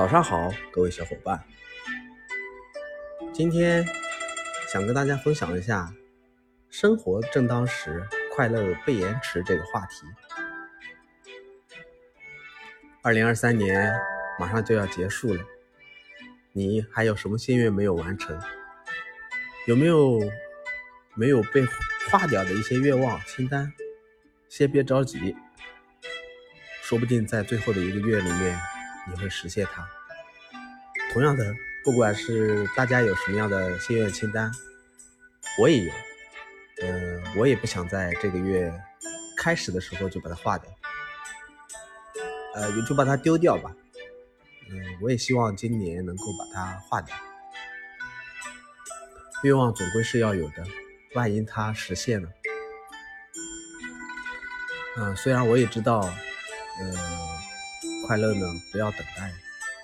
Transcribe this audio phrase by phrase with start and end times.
[0.00, 1.44] 早上好，各位小伙伴。
[3.34, 3.86] 今天
[4.66, 5.92] 想跟大家分享一下
[6.72, 8.02] “生活正当时，
[8.34, 10.06] 快乐被延迟”这个话题。
[13.02, 13.92] 二零二三年
[14.38, 15.44] 马上就要结束了，
[16.52, 18.40] 你还有什么心愿没有完成？
[19.66, 20.18] 有没有
[21.12, 21.62] 没有被
[22.10, 23.70] 划掉的一些愿望清单？
[24.48, 25.36] 先别着急，
[26.80, 28.58] 说不定在最后的一个月里面。
[29.06, 29.88] 你会实现它。
[31.12, 31.54] 同样的，
[31.84, 34.50] 不管是大家有什么样的心愿清单，
[35.58, 35.92] 我也有。
[36.82, 38.72] 嗯，我也不想在这个月
[39.36, 40.70] 开始的时候就把它划掉，
[42.54, 43.74] 呃，就把它丢掉吧。
[44.70, 47.14] 嗯，我也希望今年能够把它划掉。
[49.42, 50.64] 愿望总归是要有的，
[51.14, 52.28] 万一它实现了，
[54.96, 56.00] 嗯，虽然我也知道，
[56.80, 57.39] 嗯。
[58.10, 58.44] 快乐呢？
[58.72, 59.32] 不要等待，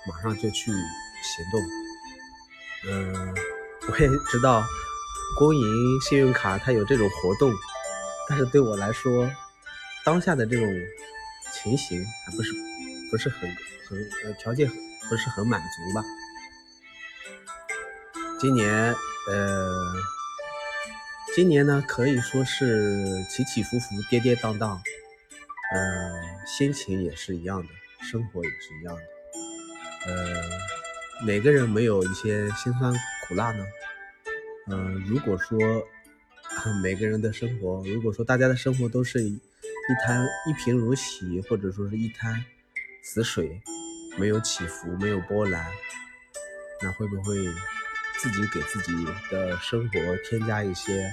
[0.05, 1.61] 马上就去行动。
[2.91, 3.33] 嗯，
[3.89, 4.61] 我也知道
[5.39, 7.53] 公银信用卡它有这种活动，
[8.27, 9.31] 但是对我来说，
[10.03, 10.67] 当下的这种
[11.53, 12.51] 情形还不是
[13.09, 13.49] 不是很
[13.87, 14.69] 很呃条件
[15.09, 16.03] 不是很满足吧。
[18.41, 18.93] 今年
[19.29, 19.93] 呃，
[21.33, 24.77] 今年呢可以说是起起伏伏、跌跌宕宕，
[25.73, 27.69] 呃，心情也是一样的。
[28.09, 29.01] 生活也是一样的，
[30.07, 30.43] 呃，
[31.25, 32.93] 哪个人没有一些辛酸
[33.27, 33.65] 苦辣呢？
[34.67, 35.59] 嗯，如果说
[36.81, 39.37] 每个人的生活，如果说大家的生活都是一
[40.05, 42.43] 滩一贫如洗，或者说是一滩
[43.03, 43.61] 死水，
[44.17, 45.69] 没有起伏，没有波澜，
[46.81, 47.35] 那会不会
[48.19, 48.93] 自己给自己
[49.29, 49.99] 的生活
[50.29, 51.11] 添加一些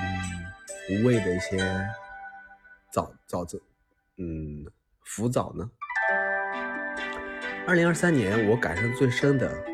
[0.00, 1.56] 嗯无谓的一些
[2.92, 3.58] 沼沼泽？
[4.18, 4.66] 嗯。
[5.14, 5.70] 浮躁呢？
[7.68, 9.64] 二零二三年我感受最深的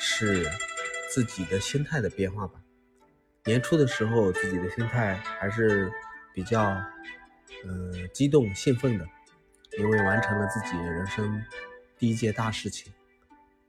[0.00, 0.44] 是
[1.08, 2.60] 自己的心态的变化吧。
[3.44, 5.92] 年初的时候，自己的心态还是
[6.34, 9.06] 比较呃激动兴奋的，
[9.78, 11.40] 因为完成了自己人生
[11.96, 12.92] 第一件大事情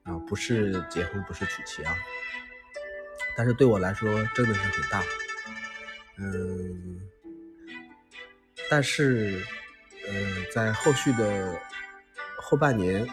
[0.02, 1.96] 啊，不是结婚，不是娶妻啊。
[3.38, 5.04] 但是对我来说真的是很大，
[6.18, 7.00] 嗯，
[8.72, 9.46] 但是。
[10.10, 11.60] 嗯，在后续的
[12.38, 13.08] 后半年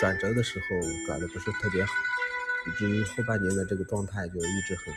[0.00, 0.66] 转折的时候，
[1.06, 1.92] 转的不是特别好，
[2.66, 4.94] 以至于后半年的这个状态就一直很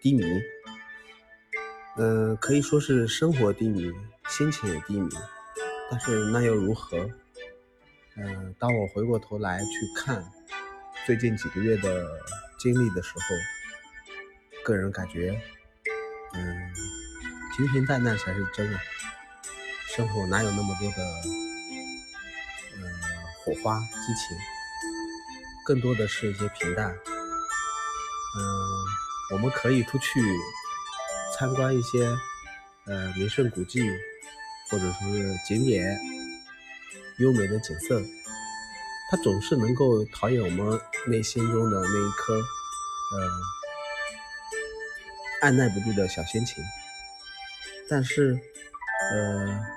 [0.00, 0.24] 低迷。
[1.96, 3.92] 嗯，可以说是生活低迷，
[4.28, 5.08] 心情也低迷。
[5.90, 7.08] 但是那又如何？
[8.16, 9.66] 嗯，当我回过头来去
[9.96, 10.24] 看
[11.06, 12.06] 最近几个月的
[12.58, 15.40] 经历的时候，个人感觉，
[16.34, 16.72] 嗯，
[17.56, 18.80] 平平淡淡才是真啊。
[19.98, 21.02] 生活哪有那么多的，
[22.76, 22.82] 呃，
[23.44, 24.38] 火花激情？
[25.66, 26.88] 更多的是一些平淡。
[26.88, 26.94] 嗯，
[29.32, 30.22] 我们可以出去
[31.36, 32.16] 参观一些，
[32.86, 33.82] 呃，名胜古迹，
[34.70, 35.98] 或者说是景点，
[37.18, 38.00] 优美的景色，
[39.10, 42.40] 它总是能够陶冶我们内心中的那一颗，呃，
[45.42, 46.62] 按耐不住的小心情。
[47.90, 48.38] 但是，
[49.12, 49.76] 呃。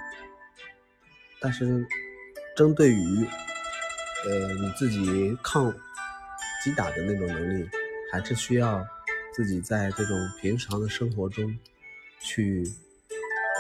[1.44, 1.84] 但是，
[2.56, 3.26] 针对于，
[4.26, 5.74] 呃，你自己抗
[6.64, 7.68] 击打的那种能力，
[8.12, 8.86] 还是需要
[9.34, 11.58] 自己在这种平常的生活中，
[12.20, 12.64] 去，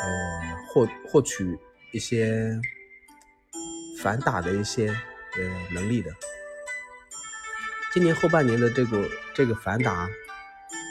[0.03, 1.58] 呃，获获取
[1.92, 2.56] 一些
[4.00, 6.12] 反打的一些呃能力的。
[7.92, 10.08] 今年后半年的这个这个反打，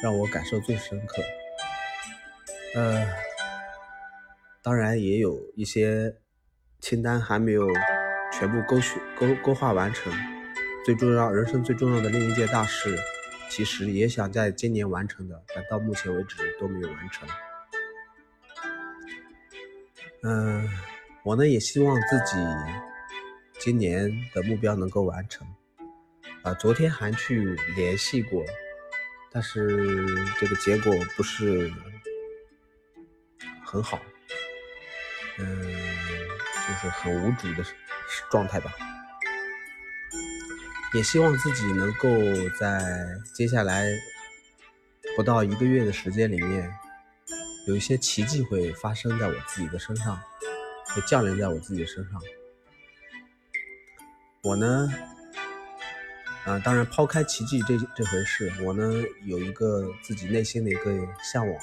[0.03, 1.22] 让我感受最深刻。
[2.75, 3.07] 呃，
[4.61, 6.19] 当然也有一些。
[6.80, 7.68] 清单还没有
[8.32, 10.12] 全部勾选、勾勾画完成，
[10.84, 12.98] 最重要、人生最重要的另一件大事，
[13.48, 17.28] 其实也想在今年完成的，但到目前为止都没有完成。
[20.22, 20.68] 嗯，
[21.22, 22.36] 我呢也希望自己
[23.58, 25.47] 今年的目标能够完成。
[26.42, 28.42] 啊，昨天还去联系过，
[29.30, 30.06] 但是
[30.38, 31.71] 这个结果不是
[33.65, 34.00] 很好。
[35.38, 35.90] 嗯。
[36.91, 37.65] 很无主的
[38.31, 38.72] 状态吧，
[40.95, 42.09] 也希望自己能够
[42.59, 43.87] 在接下来
[45.16, 46.72] 不到一个月的时间里面，
[47.69, 50.21] 有一些奇迹会发生在我自己的身上，
[50.95, 52.21] 会降临在我自己的身上。
[54.43, 54.93] 我呢，
[56.45, 58.93] 啊，当然抛开奇迹这这回事，我呢
[59.25, 60.91] 有一个自己内心的一个
[61.22, 61.59] 向往，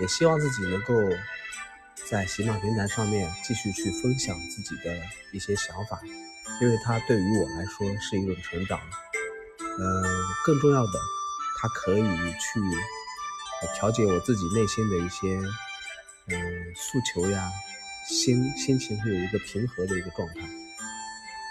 [0.00, 0.94] 也希望自己能够。
[2.10, 4.96] 在喜马平台上面继续去分享自己的
[5.30, 6.00] 一些想法，
[6.58, 8.80] 因为它对于我来说是一种成长。
[9.60, 10.02] 嗯，
[10.42, 10.92] 更重要的，
[11.60, 12.60] 它可以去
[13.74, 15.36] 调节我自己内心的一些
[16.28, 17.50] 嗯诉求呀，
[18.08, 20.48] 心心情会有一个平和的一个状态。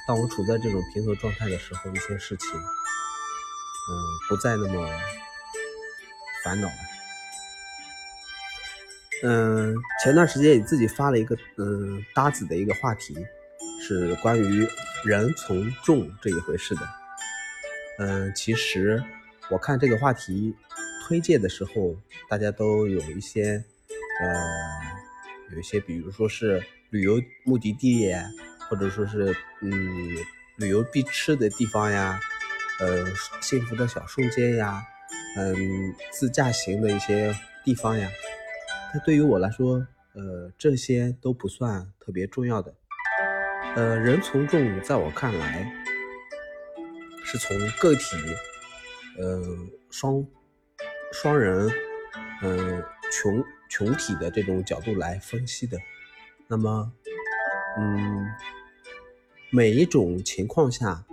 [0.07, 3.94] 当我处在这种平和状态的时候，一些事情，嗯，
[4.27, 4.89] 不再那么
[6.44, 6.96] 烦恼了。
[9.23, 13.15] 嗯，前段时间也自己发了一个嗯搭子的一个话题，
[13.81, 14.67] 是关于
[15.03, 16.81] 人从众这一回事的。
[17.99, 19.03] 嗯，其实
[19.49, 20.55] 我看这个话题
[21.03, 21.95] 推荐的时候，
[22.29, 23.63] 大家都有一些
[24.21, 24.39] 呃，
[25.51, 28.13] 有一些，比如说是旅游目的地，
[28.69, 29.71] 或者说是嗯
[30.57, 32.19] 旅游必吃的地方呀，
[32.79, 33.03] 呃
[33.41, 34.79] 幸福的小瞬间呀，
[35.37, 35.55] 嗯
[36.11, 37.33] 自驾行的一些
[37.65, 38.07] 地方呀。
[38.94, 42.74] 但对于我来说，呃，这些都不算特别重要的。
[43.75, 45.72] 呃，人从众，在我看来，
[47.24, 48.16] 是从个体，
[49.19, 49.42] 呃，
[49.92, 50.25] 双
[51.12, 51.69] 双人，
[52.42, 55.78] 嗯，群群体的这种角度来分析的。
[56.48, 56.92] 那么，
[57.78, 58.25] 嗯，
[59.51, 61.06] 每一种情况下，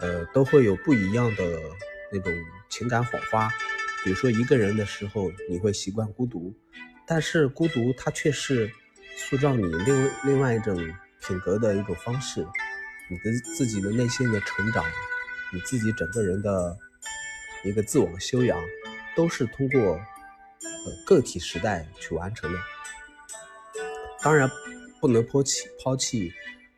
[0.00, 1.44] 呃，都会有不一样的
[2.12, 2.32] 那种
[2.68, 3.48] 情感火花。
[4.02, 6.54] 比如说一个人的时候，你会习惯孤独，
[7.06, 8.70] 但是孤独它却是
[9.16, 10.76] 塑造你另另外一种
[11.20, 12.46] 品格的一种方式，
[13.10, 14.84] 你的自己的内心的成长，
[15.52, 16.78] 你自己整个人的
[17.62, 18.58] 一个自我修养，
[19.14, 20.00] 都是通过
[21.06, 22.58] 个体时代去完成的。
[24.22, 24.48] 当然
[24.98, 26.32] 不能抛弃抛弃，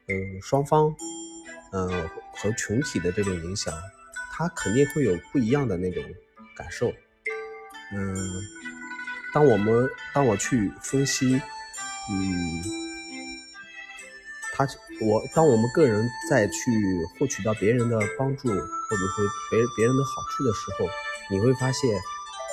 [0.09, 0.93] 嗯双方，
[1.73, 3.73] 嗯和群体的这种影响，
[4.33, 6.03] 它肯定会有不一样的那种
[6.57, 6.93] 感受。
[7.95, 8.17] 嗯，
[9.35, 11.35] 当我们当我去分析，
[12.11, 12.63] 嗯，
[14.55, 14.67] 他
[15.03, 16.55] 我当我们个人再去
[17.19, 18.63] 获取到别人的帮助，或者
[19.15, 20.89] 说别别人的好处的时候，
[21.31, 22.01] 你会发现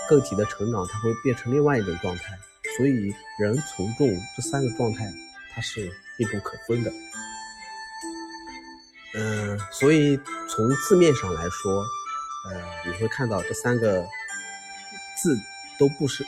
[0.09, 2.37] 个体的成长，它会变成另外一种状态。
[2.75, 5.09] 所以，人从众这三个状态，
[5.53, 6.91] 它是一种可分的。
[9.15, 10.19] 嗯，所以
[10.49, 11.81] 从字面上来说，
[12.49, 14.05] 呃，你会看到这三个。
[15.21, 15.37] 字
[15.77, 16.23] 都不是，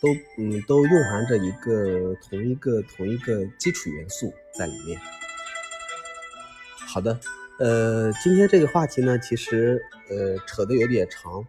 [0.00, 0.08] 都
[0.38, 5.00] 嗯都蕴含着一个同一个同一个基础元素在里面。
[6.86, 7.18] 好的，
[7.58, 11.44] 呃，今天这个话题呢，其实呃扯得有点长，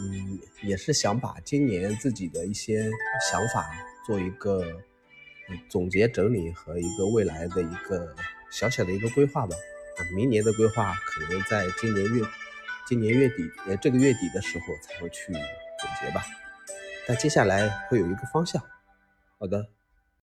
[0.00, 2.90] 嗯，也是想把今年自己的一些
[3.30, 3.66] 想法
[4.06, 4.62] 做一个
[5.68, 8.14] 总结整理和一个未来的一个
[8.50, 9.56] 小小的一个规划吧。
[9.96, 12.22] 啊，明年的规划可能在今年月
[12.86, 13.36] 今年月底
[13.66, 15.32] 呃这个月底的时候才会去。
[15.84, 16.24] 总结吧，
[17.06, 18.62] 但接下来会有一个方向。
[19.38, 19.73] 好的。